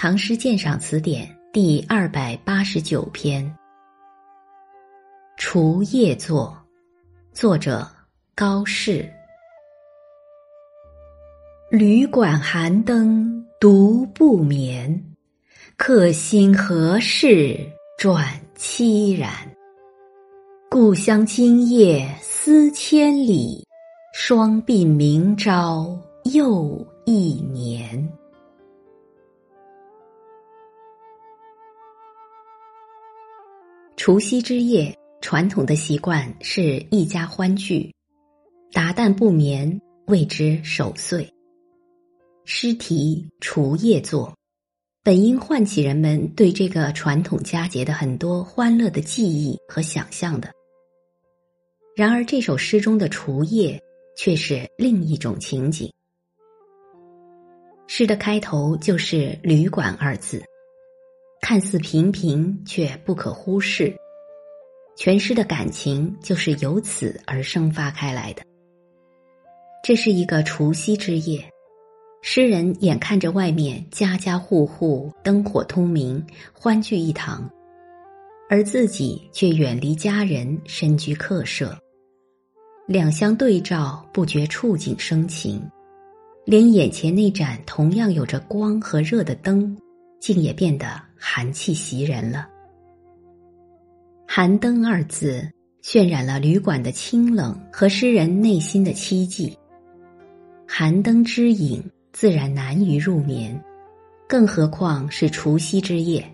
[0.00, 3.44] 唐诗鉴赏词典》第二百八十九篇
[5.36, 6.56] 《除夜作》，
[7.36, 7.84] 作者
[8.32, 9.04] 高适。
[11.68, 15.04] 旅馆寒灯独不眠，
[15.76, 17.58] 客心何事
[17.98, 18.24] 转
[18.56, 19.32] 凄然。
[20.70, 23.66] 故乡今夜思千里，
[24.14, 25.88] 双鬓明朝
[26.32, 28.08] 又一年。
[33.98, 37.92] 除夕之夜，传统的习惯是一家欢聚，
[38.72, 41.28] 达旦不眠，谓之守岁。
[42.44, 44.28] 诗题《除夜作》，
[45.02, 50.48] 本应唤起人们对这个传统佳节的很多欢乐的记忆和想象的。
[51.96, 53.82] 然而，这首诗中的除夜
[54.16, 55.92] 却是另一种情景。
[57.88, 60.40] 诗的开头就是“旅馆”二字。
[61.40, 63.94] 看似平平，却不可忽视。
[64.96, 68.42] 全诗的感情就是由此而生发开来的。
[69.84, 71.42] 这是一个除夕之夜，
[72.20, 76.22] 诗人眼看着外面家家户户灯火通明，
[76.52, 77.48] 欢聚一堂，
[78.50, 81.78] 而自己却远离家人，身居客舍。
[82.86, 85.62] 两相对照，不觉触景生情，
[86.44, 89.78] 连眼前那盏同样有着光和热的灯，
[90.20, 91.08] 竟也变得。
[91.20, 92.48] 寒气袭人了。
[94.24, 95.50] 寒灯二字
[95.82, 99.52] 渲染了旅馆的清冷和诗人内心的凄寂。
[100.64, 103.60] 寒灯之影自然难于入眠，
[104.28, 106.24] 更何况是除夕之夜。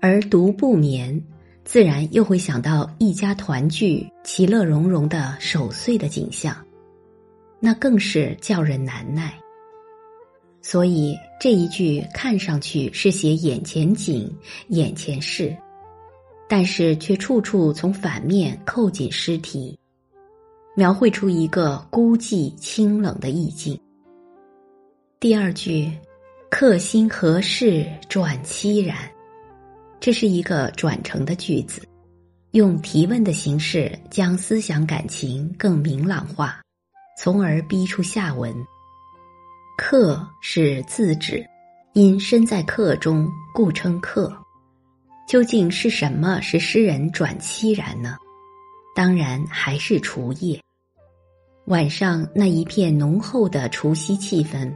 [0.00, 1.20] 而独不眠，
[1.64, 6.56] 自然又会想到一家团聚、其乐融融的守岁的景象，
[7.58, 9.41] 那更是叫人难耐。
[10.62, 14.32] 所以这一句看上去是写眼前景、
[14.68, 15.54] 眼前事，
[16.48, 19.76] 但是却处处从反面扣紧诗题，
[20.76, 23.78] 描绘出一个孤寂清冷的意境。
[25.18, 25.90] 第二句
[26.48, 28.96] “客心何事转凄然”，
[29.98, 31.82] 这是一个转成的句子，
[32.52, 36.62] 用提问的形式将思想感情更明朗化，
[37.18, 38.54] 从而逼出下文。
[39.76, 41.44] 客是自指，
[41.94, 44.32] 因身在客中，故称客。
[45.26, 48.16] 究竟是什么使诗人转凄然呢？
[48.94, 50.60] 当然还是除夜。
[51.66, 54.70] 晚上那一片浓厚的除夕气氛，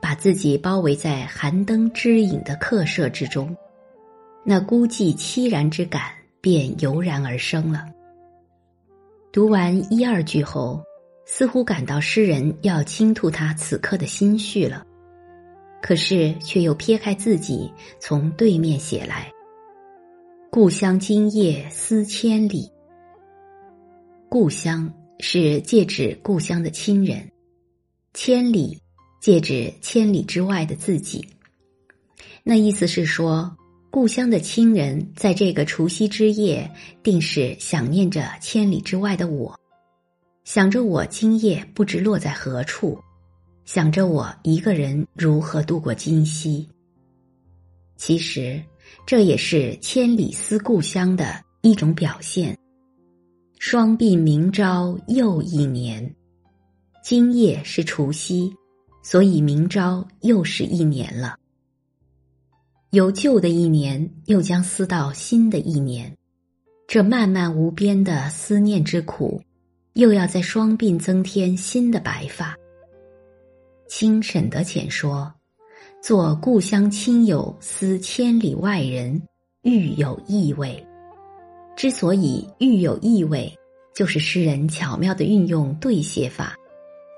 [0.00, 3.56] 把自己包围在寒灯之影的客舍之中，
[4.44, 7.86] 那孤寂凄然之感便油然而生了。
[9.30, 10.82] 读完一二句后。
[11.26, 14.86] 似乎感到诗人要倾吐他此刻的心绪了，
[15.82, 19.30] 可是却又撇开自己，从对面写来
[20.50, 22.70] ：“故乡今夜思千里。”
[24.28, 27.30] 故乡是借指故乡的亲人，
[28.12, 28.78] 千里
[29.20, 31.26] 借指千里之外的自己。
[32.42, 33.56] 那意思是说，
[33.90, 36.70] 故乡的亲人在这个除夕之夜，
[37.02, 39.58] 定是想念着千里之外的我。
[40.44, 42.98] 想着我今夜不知落在何处，
[43.64, 46.68] 想着我一个人如何度过今夕。
[47.96, 48.62] 其实，
[49.06, 52.56] 这也是千里思故乡的一种表现。
[53.58, 56.14] 双鬓明朝又一年，
[57.02, 58.54] 今夜是除夕，
[59.02, 61.38] 所以明朝又是一年了。
[62.90, 66.14] 由旧的一年又将思到新的一年，
[66.86, 69.42] 这漫漫无边的思念之苦。
[69.94, 72.56] 又要在双鬓增添新的白发。
[73.86, 75.32] 清沈德潜说
[76.02, 79.22] ：“做故乡亲友思千里外人，
[79.62, 80.84] 愈有意味。
[81.76, 83.56] 之所以愈有意味，
[83.94, 86.56] 就是诗人巧妙的运用对写法，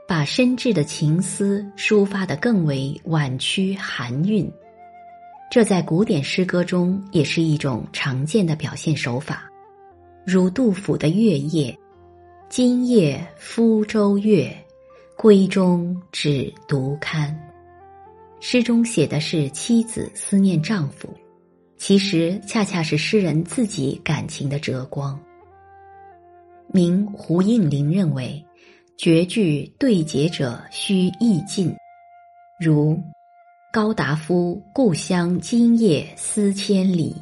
[0.07, 4.51] 把深挚的情思抒发得更为婉曲含韵。
[5.51, 9.51] 这在古典诗歌中也是一种常见的表现手法，
[10.27, 11.73] 如杜甫的《月夜》。”
[12.49, 14.57] 今夜鄜州月，
[15.19, 17.37] 闺中只独看。
[18.39, 21.09] 诗中写的是妻子思念丈夫，
[21.77, 25.19] 其实恰恰是诗人自己感情的折光。
[26.69, 28.43] 明胡应麟认为，
[28.97, 31.75] 绝句对结者须意尽，
[32.61, 32.97] 如
[33.73, 37.17] 高达夫故乡今夜思千里，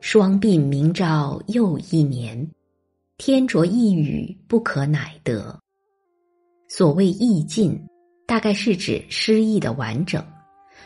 [0.00, 2.48] 双鬓明朝又一年。
[3.18, 5.58] 天着一语不可乃得。
[6.68, 7.76] 所谓意尽，
[8.28, 10.24] 大概是指诗意的完整，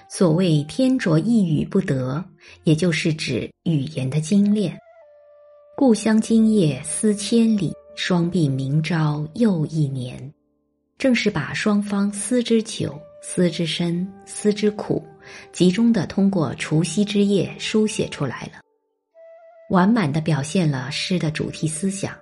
[0.08, 2.24] 所谓“天着一语不得”，
[2.64, 4.74] 也就是指语言的精炼。
[5.76, 10.32] 故乡今夜思千里，双鬓明朝又一年。
[10.96, 15.04] 正是把双方思之久、思之深、思之苦，
[15.52, 18.61] 集中的通过除夕之夜书写出来了，
[19.72, 22.14] 完满的表现了诗的主题思想。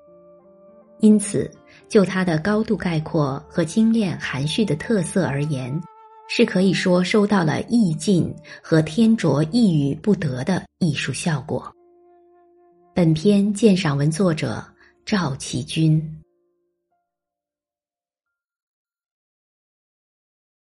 [1.00, 1.50] 因此，
[1.88, 5.78] 就它的高度概括和精炼含蓄的特色而言。
[6.32, 8.32] 是可以说收到了意境
[8.62, 11.68] 和天着一语不得的艺术效果。
[12.94, 14.64] 本篇鉴赏文作者
[15.04, 16.19] 赵其军。